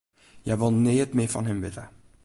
[0.43, 1.85] Hja wol neat mear fan him witte.